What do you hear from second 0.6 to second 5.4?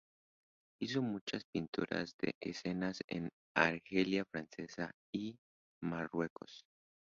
Hizo muchas pinturas de escenas en la Argelia francesa y